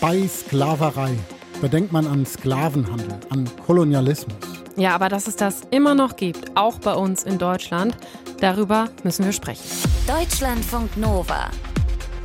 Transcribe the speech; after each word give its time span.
bei 0.00 0.26
Sklaverei. 0.28 1.16
Da 1.60 1.68
denkt 1.68 1.92
man 1.92 2.06
an 2.06 2.24
Sklavenhandel, 2.24 3.08
an 3.30 3.48
Kolonialismus. 3.66 4.36
Ja, 4.76 4.94
aber 4.94 5.08
dass 5.08 5.26
es 5.26 5.36
das 5.36 5.62
immer 5.70 5.94
noch 5.94 6.16
gibt, 6.16 6.56
auch 6.56 6.78
bei 6.78 6.94
uns 6.94 7.24
in 7.24 7.38
Deutschland, 7.38 7.96
darüber 8.40 8.88
müssen 9.02 9.24
wir 9.24 9.32
sprechen. 9.32 9.64
Deutschlandfunk 10.06 10.96
Nova. 10.96 11.50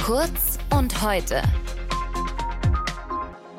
Kurz 0.03 0.57
und 0.69 1.01
heute. 1.01 1.41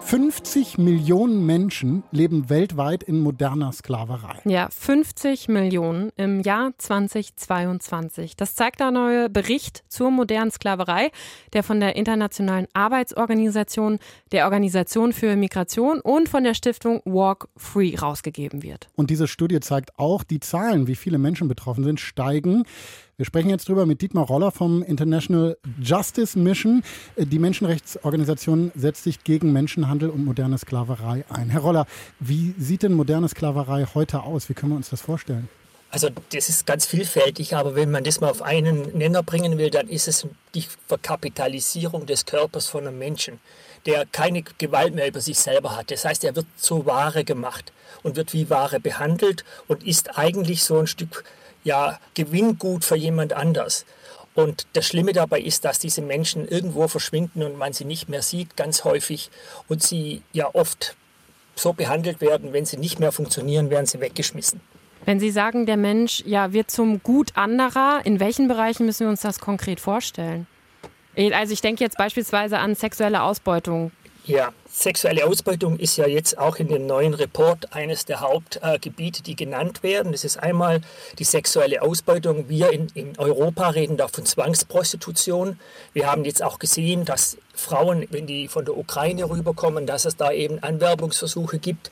50 0.06 0.78
Millionen 0.78 1.44
Menschen 1.46 2.04
leben 2.12 2.48
weltweit 2.48 3.02
in 3.02 3.18
moderner 3.18 3.72
Sklaverei. 3.72 4.38
Ja, 4.44 4.68
50 4.70 5.48
Millionen 5.48 6.12
im 6.16 6.42
Jahr 6.42 6.70
2022. 6.78 8.36
Das 8.36 8.54
zeigt 8.54 8.78
der 8.78 8.92
neue 8.92 9.28
Bericht 9.28 9.82
zur 9.88 10.12
modernen 10.12 10.52
Sklaverei, 10.52 11.10
der 11.54 11.64
von 11.64 11.80
der 11.80 11.96
Internationalen 11.96 12.68
Arbeitsorganisation, 12.72 13.98
der 14.30 14.44
Organisation 14.44 15.12
für 15.12 15.34
Migration 15.34 16.00
und 16.00 16.28
von 16.28 16.44
der 16.44 16.54
Stiftung 16.54 17.02
Walk 17.04 17.48
Free 17.56 17.96
rausgegeben 17.96 18.62
wird. 18.62 18.86
Und 18.94 19.10
diese 19.10 19.26
Studie 19.26 19.58
zeigt 19.58 19.98
auch, 19.98 20.22
die 20.22 20.38
Zahlen, 20.38 20.86
wie 20.86 20.94
viele 20.94 21.18
Menschen 21.18 21.48
betroffen 21.48 21.82
sind, 21.82 21.98
steigen. 21.98 22.62
Wir 23.18 23.24
sprechen 23.24 23.48
jetzt 23.48 23.66
drüber 23.66 23.86
mit 23.86 24.02
Dietmar 24.02 24.26
Roller 24.26 24.50
vom 24.50 24.82
International 24.82 25.56
Justice 25.80 26.38
Mission. 26.38 26.82
Die 27.16 27.38
Menschenrechtsorganisation 27.38 28.72
setzt 28.74 29.04
sich 29.04 29.24
gegen 29.24 29.54
Menschenhandel 29.54 30.10
und 30.10 30.22
moderne 30.22 30.58
Sklaverei 30.58 31.24
ein. 31.30 31.48
Herr 31.48 31.62
Roller, 31.62 31.86
wie 32.20 32.54
sieht 32.58 32.82
denn 32.82 32.92
moderne 32.92 33.26
Sklaverei 33.30 33.86
heute 33.94 34.22
aus? 34.24 34.50
Wie 34.50 34.52
können 34.52 34.72
wir 34.72 34.76
uns 34.76 34.90
das 34.90 35.00
vorstellen? 35.00 35.48
Also 35.90 36.10
das 36.30 36.50
ist 36.50 36.66
ganz 36.66 36.84
vielfältig, 36.84 37.56
aber 37.56 37.74
wenn 37.74 37.90
man 37.90 38.04
das 38.04 38.20
mal 38.20 38.28
auf 38.28 38.42
einen 38.42 38.82
Nenner 38.98 39.22
bringen 39.22 39.56
will, 39.56 39.70
dann 39.70 39.88
ist 39.88 40.08
es 40.08 40.26
die 40.54 40.66
Verkapitalisierung 40.86 42.04
des 42.04 42.26
Körpers 42.26 42.66
von 42.66 42.86
einem 42.86 42.98
Menschen, 42.98 43.40
der 43.86 44.04
keine 44.04 44.42
Gewalt 44.42 44.94
mehr 44.94 45.08
über 45.08 45.22
sich 45.22 45.38
selber 45.38 45.74
hat. 45.74 45.90
Das 45.90 46.04
heißt, 46.04 46.22
er 46.24 46.36
wird 46.36 46.46
zur 46.58 46.84
Ware 46.84 47.24
gemacht 47.24 47.72
und 48.02 48.16
wird 48.16 48.34
wie 48.34 48.50
Ware 48.50 48.78
behandelt 48.78 49.42
und 49.68 49.86
ist 49.86 50.18
eigentlich 50.18 50.64
so 50.64 50.78
ein 50.78 50.86
Stück 50.86 51.24
ja, 51.66 51.98
Gewinngut 52.14 52.84
für 52.84 52.96
jemand 52.96 53.32
anders. 53.32 53.84
Und 54.34 54.66
das 54.74 54.86
Schlimme 54.86 55.12
dabei 55.12 55.40
ist, 55.40 55.64
dass 55.64 55.78
diese 55.78 56.00
Menschen 56.00 56.46
irgendwo 56.46 56.86
verschwinden 56.88 57.42
und 57.42 57.58
man 57.58 57.72
sie 57.72 57.84
nicht 57.84 58.08
mehr 58.08 58.22
sieht, 58.22 58.56
ganz 58.56 58.84
häufig. 58.84 59.30
Und 59.68 59.82
sie 59.82 60.22
ja 60.32 60.48
oft 60.54 60.94
so 61.56 61.72
behandelt 61.72 62.20
werden, 62.20 62.52
wenn 62.52 62.66
sie 62.66 62.76
nicht 62.76 63.00
mehr 63.00 63.12
funktionieren, 63.12 63.70
werden 63.70 63.86
sie 63.86 64.00
weggeschmissen. 64.00 64.60
Wenn 65.06 65.20
Sie 65.20 65.30
sagen, 65.30 65.66
der 65.66 65.76
Mensch 65.76 66.22
ja, 66.26 66.52
wird 66.52 66.70
zum 66.70 67.02
Gut 67.02 67.36
anderer, 67.36 68.00
in 68.04 68.18
welchen 68.18 68.48
Bereichen 68.48 68.86
müssen 68.86 69.06
wir 69.06 69.08
uns 69.08 69.20
das 69.20 69.38
konkret 69.38 69.78
vorstellen? 69.78 70.46
Also 71.32 71.52
ich 71.52 71.60
denke 71.60 71.82
jetzt 71.82 71.96
beispielsweise 71.96 72.58
an 72.58 72.74
sexuelle 72.74 73.22
Ausbeutung. 73.22 73.92
Ja, 74.26 74.52
sexuelle 74.68 75.24
Ausbeutung 75.24 75.78
ist 75.78 75.96
ja 75.98 76.08
jetzt 76.08 76.36
auch 76.36 76.56
in 76.56 76.66
dem 76.66 76.84
neuen 76.84 77.14
Report 77.14 77.72
eines 77.72 78.06
der 78.06 78.20
Hauptgebiete, 78.20 79.22
die 79.22 79.36
genannt 79.36 79.84
werden. 79.84 80.10
Das 80.10 80.24
ist 80.24 80.36
einmal 80.36 80.80
die 81.20 81.24
sexuelle 81.24 81.80
Ausbeutung. 81.80 82.48
Wir 82.48 82.72
in, 82.72 82.88
in 82.94 83.16
Europa 83.18 83.68
reden 83.68 83.96
da 83.96 84.08
von 84.08 84.26
Zwangsprostitution. 84.26 85.60
Wir 85.92 86.10
haben 86.10 86.24
jetzt 86.24 86.42
auch 86.42 86.58
gesehen, 86.58 87.04
dass 87.04 87.38
Frauen, 87.56 88.06
wenn 88.10 88.26
die 88.26 88.48
von 88.48 88.64
der 88.64 88.76
Ukraine 88.76 89.28
rüberkommen, 89.28 89.86
dass 89.86 90.04
es 90.04 90.16
da 90.16 90.30
eben 90.30 90.62
Anwerbungsversuche 90.62 91.58
gibt, 91.58 91.90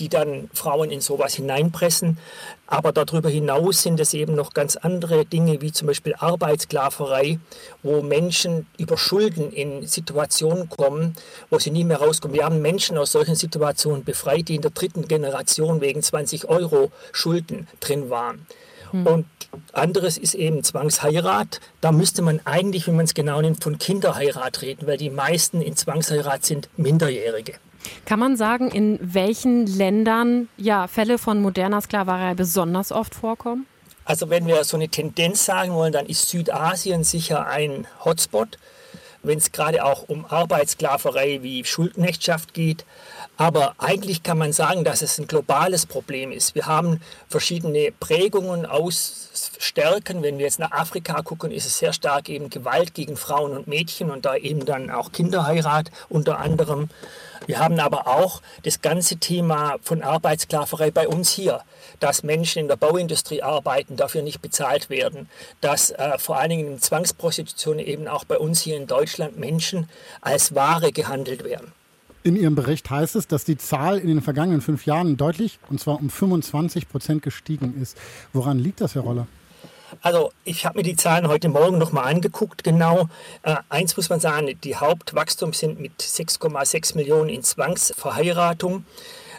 die 0.00 0.08
dann 0.08 0.50
Frauen 0.52 0.90
in 0.90 1.00
sowas 1.00 1.34
hineinpressen. 1.34 2.18
Aber 2.66 2.92
darüber 2.92 3.28
hinaus 3.28 3.82
sind 3.82 4.00
es 4.00 4.14
eben 4.14 4.34
noch 4.34 4.54
ganz 4.54 4.76
andere 4.76 5.26
Dinge, 5.26 5.60
wie 5.60 5.72
zum 5.72 5.86
Beispiel 5.88 6.14
Arbeitssklaverei, 6.18 7.38
wo 7.82 8.00
Menschen 8.00 8.66
über 8.78 8.96
Schulden 8.96 9.52
in 9.52 9.86
Situationen 9.86 10.68
kommen, 10.68 11.14
wo 11.50 11.58
sie 11.58 11.70
nie 11.70 11.84
mehr 11.84 11.98
rauskommen. 11.98 12.34
Wir 12.34 12.44
haben 12.44 12.62
Menschen 12.62 12.96
aus 12.96 13.12
solchen 13.12 13.34
Situationen 13.34 14.04
befreit, 14.04 14.48
die 14.48 14.56
in 14.56 14.62
der 14.62 14.70
dritten 14.70 15.06
Generation 15.06 15.80
wegen 15.82 16.02
20 16.02 16.48
Euro 16.48 16.90
Schulden 17.12 17.68
drin 17.80 18.08
waren. 18.08 18.46
Hm. 18.92 19.06
Und 19.06 19.26
anderes 19.72 20.18
ist 20.18 20.34
eben 20.34 20.62
Zwangsheirat. 20.62 21.60
Da 21.80 21.92
müsste 21.92 22.22
man 22.22 22.40
eigentlich, 22.44 22.86
wenn 22.86 22.96
man 22.96 23.04
es 23.04 23.14
genau 23.14 23.40
nimmt, 23.40 23.62
von 23.62 23.78
Kinderheirat 23.78 24.62
reden, 24.62 24.86
weil 24.86 24.96
die 24.96 25.10
meisten 25.10 25.60
in 25.60 25.76
Zwangsheirat 25.76 26.44
sind 26.44 26.68
Minderjährige. 26.76 27.54
Kann 28.04 28.20
man 28.20 28.36
sagen, 28.36 28.70
in 28.70 28.98
welchen 29.02 29.66
Ländern 29.66 30.48
ja, 30.56 30.86
Fälle 30.86 31.18
von 31.18 31.42
moderner 31.42 31.80
Sklaverei 31.80 32.34
besonders 32.34 32.92
oft 32.92 33.14
vorkommen? 33.14 33.66
Also 34.04 34.30
wenn 34.30 34.46
wir 34.46 34.64
so 34.64 34.76
eine 34.76 34.88
Tendenz 34.88 35.44
sagen 35.44 35.72
wollen, 35.72 35.92
dann 35.92 36.06
ist 36.06 36.28
Südasien 36.28 37.04
sicher 37.04 37.46
ein 37.46 37.86
Hotspot, 38.04 38.58
wenn 39.22 39.38
es 39.38 39.52
gerade 39.52 39.84
auch 39.84 40.08
um 40.08 40.24
Arbeitssklaverei 40.24 41.42
wie 41.42 41.64
Schuldknechtschaft 41.64 42.54
geht. 42.54 42.84
Aber 43.36 43.74
eigentlich 43.78 44.22
kann 44.22 44.38
man 44.38 44.52
sagen, 44.52 44.84
dass 44.84 45.02
es 45.02 45.18
ein 45.18 45.26
globales 45.26 45.86
Problem 45.86 46.32
ist. 46.32 46.54
Wir 46.54 46.66
haben 46.66 47.00
verschiedene 47.28 47.92
Prägungen 47.98 48.66
aus 48.66 49.30
Stärken. 49.58 50.22
Wenn 50.22 50.38
wir 50.38 50.44
jetzt 50.44 50.58
nach 50.58 50.72
Afrika 50.72 51.22
gucken, 51.22 51.50
ist 51.50 51.66
es 51.66 51.78
sehr 51.78 51.92
stark 51.92 52.28
eben 52.28 52.50
Gewalt 52.50 52.94
gegen 52.94 53.16
Frauen 53.16 53.52
und 53.52 53.68
Mädchen 53.68 54.10
und 54.10 54.24
da 54.24 54.36
eben 54.36 54.64
dann 54.66 54.90
auch 54.90 55.12
Kinderheirat 55.12 55.90
unter 56.08 56.38
anderem. 56.38 56.88
Wir 57.46 57.58
haben 57.58 57.78
aber 57.80 58.06
auch 58.06 58.42
das 58.62 58.80
ganze 58.80 59.16
Thema 59.16 59.76
von 59.82 60.02
Arbeitssklaverei 60.02 60.90
bei 60.90 61.08
uns 61.08 61.30
hier, 61.30 61.62
dass 62.00 62.22
Menschen 62.22 62.60
in 62.60 62.68
der 62.68 62.76
Bauindustrie 62.76 63.42
arbeiten, 63.42 63.96
dafür 63.96 64.22
nicht 64.22 64.40
bezahlt 64.40 64.90
werden, 64.90 65.28
dass 65.60 65.90
äh, 65.90 66.18
vor 66.18 66.38
allen 66.38 66.50
Dingen 66.50 66.72
in 66.72 66.78
Zwangsprostitution 66.80 67.78
eben 67.78 68.08
auch 68.08 68.24
bei 68.24 68.38
uns 68.38 68.60
hier 68.60 68.76
in 68.76 68.86
Deutschland 68.86 69.38
Menschen 69.38 69.88
als 70.20 70.54
Ware 70.54 70.92
gehandelt 70.92 71.44
werden. 71.44 71.72
In 72.24 72.36
Ihrem 72.36 72.54
Bericht 72.54 72.88
heißt 72.88 73.16
es, 73.16 73.26
dass 73.26 73.44
die 73.44 73.56
Zahl 73.56 73.98
in 73.98 74.06
den 74.06 74.22
vergangenen 74.22 74.60
fünf 74.60 74.86
Jahren 74.86 75.16
deutlich, 75.16 75.58
und 75.68 75.80
zwar 75.80 75.98
um 75.98 76.08
25 76.08 76.88
Prozent 76.88 77.22
gestiegen 77.22 77.80
ist. 77.80 77.96
Woran 78.32 78.60
liegt 78.60 78.80
das, 78.80 78.94
Herr 78.94 79.02
Roller? 79.02 79.26
Also 80.00 80.32
ich 80.44 80.64
habe 80.64 80.78
mir 80.78 80.82
die 80.82 80.96
Zahlen 80.96 81.28
heute 81.28 81.48
Morgen 81.48 81.78
nochmal 81.78 82.12
angeguckt, 82.12 82.64
genau. 82.64 83.08
Äh, 83.42 83.56
eins 83.68 83.96
muss 83.96 84.08
man 84.08 84.20
sagen, 84.20 84.48
die 84.64 84.76
Hauptwachstum 84.76 85.52
sind 85.52 85.80
mit 85.80 86.00
6,6 86.00 86.96
Millionen 86.96 87.28
in 87.28 87.42
Zwangsverheiratung 87.42 88.84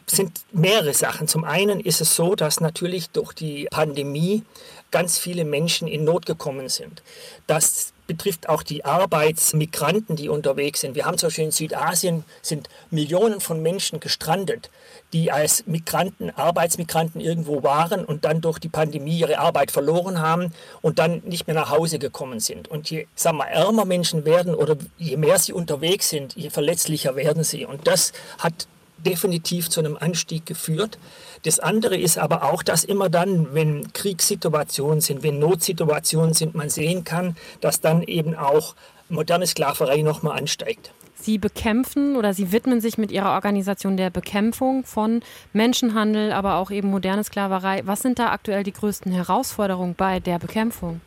sind 0.06 0.41
mehrere 0.52 0.94
Sachen. 0.94 1.28
Zum 1.28 1.46
einen 1.46 1.80
ist 1.80 2.02
es 2.02 2.16
so, 2.16 2.36
dass 2.36 2.59
natürlich 2.59 3.09
durch 3.12 3.34
die 3.34 3.68
Pandemie 3.72 4.44
ganz 4.91 5.18
viele 5.18 5.46
Menschen 5.46 5.88
in 5.88 6.03
Not 6.03 6.25
gekommen 6.25 6.70
sind. 6.70 7.02
Das 7.47 7.92
betrifft 8.08 8.50
auch 8.50 8.64
die 8.64 8.86
Arbeitsmigranten, 8.86 10.16
die 10.16 10.30
unterwegs 10.30 10.81
sind. 10.81 10.96
Wir 10.96 11.06
haben 11.06 11.18
zum 11.18 11.28
Beispiel 11.28 11.46
in 11.46 11.52
Südasien 11.52 12.25
sind 12.41 12.69
Millionen 12.91 13.40
von 13.40 13.62
Menschen 13.62 14.00
gestrandet, 14.00 14.69
die 15.14 15.31
als 15.31 15.66
Migranten, 15.68 16.31
Arbeitsmigranten 16.31 17.22
irgendwo 17.22 17.64
waren 17.64 18.03
und 18.03 18.25
dann 18.25 18.41
durch 18.41 18.59
die 18.59 18.69
Pandemie 18.69 19.19
ihre 19.19 19.40
Arbeit 19.40 19.72
verloren 19.72 20.19
haben 20.19 20.53
und 20.81 21.00
dann 21.00 21.22
nicht 21.25 21.47
mehr 21.47 21.56
nach 21.56 21.69
Hause 21.69 22.00
gekommen 22.00 22.40
sind. 22.40 22.68
Und 22.68 22.90
je 22.90 23.08
sagen 23.16 23.38
wir, 23.38 23.47
ärmer 23.47 23.86
Menschen 23.86 24.25
werden 24.25 24.56
oder 24.56 24.75
je 24.97 25.18
mehr 25.18 25.40
sie 25.40 25.53
unterwegs 25.53 26.09
sind, 26.09 26.35
je 26.35 26.50
verletzlicher 26.50 27.16
werden 27.16 27.44
sie. 27.44 27.66
Und 27.66 27.88
das 27.88 28.12
hat 28.40 28.68
definitiv 29.06 29.69
zu 29.69 29.80
einem 29.80 29.97
Anstieg 29.97 30.46
geführt. 30.46 30.97
Das 31.44 31.59
andere 31.59 31.97
ist 31.97 32.18
aber 32.18 32.44
auch, 32.44 32.64
dass 32.64 32.84
immer 32.84 33.09
dann, 33.09 33.53
wenn 33.53 33.91
Kriegssituationen 33.94 35.02
sind, 35.02 35.24
wenn 35.24 35.40
Notsituationen 35.40 36.34
sind, 36.34 36.56
man 36.56 36.69
sehen 36.69 37.03
kann, 37.03 37.36
dass 37.62 37.81
dann 37.81 38.03
eben 38.03 38.36
auch 38.36 38.75
moderne 39.09 39.47
Sklaverei 39.47 40.02
nochmal 40.02 40.38
ansteigt. 40.38 40.91
Sie 41.16 41.38
bekämpfen 41.38 42.18
oder 42.18 42.34
Sie 42.34 42.52
widmen 42.52 42.81
sich 42.81 42.97
mit 42.97 43.09
Ihrer 43.09 43.31
Organisation 43.31 43.96
der 43.96 44.09
Bekämpfung 44.09 44.84
von 44.84 45.22
Menschenhandel, 45.53 46.34
aber 46.34 46.56
auch 46.56 46.70
eben 46.70 46.90
moderne 46.90 47.24
Sklaverei. 47.24 47.84
Was 47.85 48.02
sind 48.02 48.20
da 48.20 48.31
aktuell 48.31 48.64
die 48.64 48.74
größten 48.74 49.12
Herausforderungen 49.12 49.96
bei 49.96 50.20
der 50.20 50.38
Bekämpfung? 50.38 51.00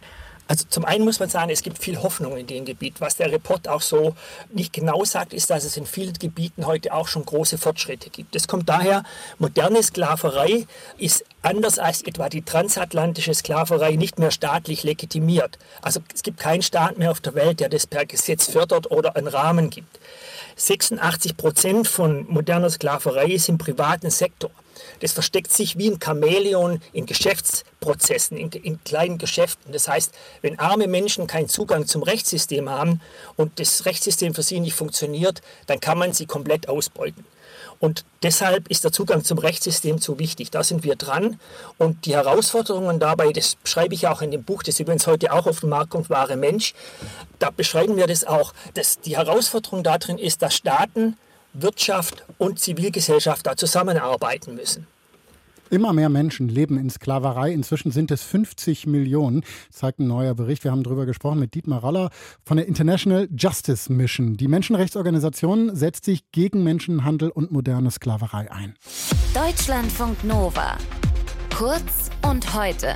Also 0.49 0.65
zum 0.69 0.85
einen 0.85 1.05
muss 1.05 1.19
man 1.19 1.29
sagen, 1.29 1.51
es 1.51 1.63
gibt 1.63 1.79
viel 1.79 2.01
Hoffnung 2.03 2.37
in 2.37 2.47
dem 2.47 2.65
Gebiet. 2.65 3.01
Was 3.01 3.17
der 3.17 3.33
Report 3.33 3.67
auch 3.69 3.81
so 3.81 4.15
nicht 4.53 4.73
genau 4.73 5.05
sagt, 5.05 5.33
ist, 5.33 5.51
dass 5.51 5.65
es 5.65 5.77
in 5.77 5.87
vielen 5.87 6.15
Gebieten 6.15 6.67
heute 6.67 6.95
auch 6.95 7.09
schon 7.09 7.25
große 7.25 7.59
Fortschritte 7.59 8.11
gibt. 8.11 8.35
Das 8.35 8.47
kommt 8.47 8.69
daher, 8.69 9.03
moderne 9.39 9.83
Sklaverei 9.83 10.67
ist 10.99 11.25
anders 11.43 11.79
als 11.79 12.03
etwa 12.03 12.29
die 12.29 12.43
transatlantische 12.43 13.35
Sklaverei 13.35 13.97
nicht 13.97 14.19
mehr 14.19 14.31
staatlich 14.31 14.85
legitimiert. 14.85 15.59
Also 15.83 16.01
es 16.15 16.23
gibt 16.23 16.39
keinen 16.39 16.63
Staat 16.63 16.97
mehr 16.99 17.11
auf 17.11 17.21
der 17.21 17.35
Welt, 17.35 17.59
der 17.61 17.69
das 17.69 17.87
per 17.87 18.07
Gesetz 18.07 18.51
fördert 18.51 18.91
oder 18.91 19.17
einen 19.17 19.29
Rahmen 19.29 19.71
gibt. 19.71 19.99
86 20.57 21.37
Prozent 21.37 21.89
von 21.89 22.25
moderner 22.29 22.71
Sklaverei 22.71 23.27
ist 23.33 23.49
im 23.49 23.59
privaten 23.59 24.11
Sektor. 24.11 24.51
Das 25.01 25.13
versteckt 25.13 25.53
sich 25.53 25.79
wie 25.79 25.91
ein 25.91 26.01
Chamäleon 26.03 26.81
in 26.93 27.07
Geschäftsprozessen, 27.07 28.37
in, 28.37 28.51
in, 28.51 28.83
kleinen 28.85 29.19
Geschäften. 29.19 29.73
Das 29.73 29.89
heißt, 29.89 30.13
wenn 30.43 30.59
arme 30.59 30.87
Menschen 30.87 31.27
keinen 31.27 31.49
Zugang 31.49 31.87
zum 31.87 32.03
Rechtssystem 32.03 32.71
haben 32.71 33.01
und 33.37 33.59
das 33.61 33.85
Rechtssystem 33.85 34.35
für 34.35 34.43
sie 34.43 34.61
nicht 34.61 34.75
funktioniert, 34.75 35.43
dann 35.67 35.81
kann 35.81 35.99
man 35.99 36.13
sie 36.13 36.27
komplett 36.27 36.69
ausbeuten. 36.69 37.25
Und 37.79 38.05
deshalb 38.23 38.69
ist 38.69 38.85
der 38.85 38.93
Zugang 38.93 39.23
zum 39.23 39.39
Rechtssystem 39.39 39.99
so 39.99 40.19
wichtig. 40.19 40.51
Da 40.51 40.63
sind 40.63 40.85
wir 40.85 40.97
dran. 40.97 41.39
Und 41.79 42.07
die 42.07 42.15
Herausforderungen 42.15 42.99
dabei, 42.99 43.33
das 43.33 43.57
schreibe 43.65 43.95
ich 43.95 44.07
auch 44.07 44.23
in 44.23 44.31
dem 44.31 44.45
Buch, 44.45 44.63
das 44.63 44.81
übrigens 44.81 45.07
heute 45.07 45.33
auch 45.33 45.47
auf 45.47 45.61
den 45.61 45.71
Markt 45.71 45.91
kommt, 45.91 46.09
Wahre 46.09 46.37
Mensch. 46.37 46.75
Da 47.39 47.51
beschreiben 47.51 47.97
wir 47.97 48.07
das 48.07 48.25
auch, 48.25 48.55
dass 48.75 49.01
die 49.01 49.17
Herausforderung 49.17 49.83
darin 49.83 50.19
ist, 50.19 50.43
dass 50.43 50.55
Staaten, 50.55 51.17
Wirtschaft 51.63 52.25
und 52.39 52.59
Zivilgesellschaft 52.59 53.47
da 53.47 53.57
zusammenarbeiten 53.57 54.55
müssen. 54.55 54.87
Immer 55.69 55.93
mehr 55.93 56.09
Menschen 56.09 56.49
leben 56.49 56.79
in 56.79 56.91
Sklaverei. 56.91 57.53
Inzwischen 57.53 57.91
sind 57.91 58.11
es 58.11 58.23
50 58.23 58.87
Millionen, 58.87 59.43
zeigt 59.71 59.99
ein 59.99 60.07
neuer 60.07 60.35
Bericht. 60.35 60.63
Wir 60.63 60.71
haben 60.71 60.85
darüber 60.85 61.07
gesprochen 61.07 61.41
mit 61.41 61.55
Dietmar 61.55 61.81
Roller 61.81 62.11
von 62.45 62.57
der 62.57 62.69
International 62.69 63.29
Justice 63.37 63.93
Mission. 63.93 64.37
Die 64.37 64.49
Menschenrechtsorganisation 64.49 65.75
setzt 65.75 66.05
sich 66.05 66.31
gegen 66.31 66.63
Menschenhandel 66.63 67.31
und 67.31 67.51
moderne 67.51 67.91
Sklaverei 67.91 68.51
ein. 68.51 68.75
Deutschlandfunk 69.35 70.23
Nova. 70.23 70.79
Kurz 71.53 72.11
und 72.23 72.55
heute. 72.55 72.95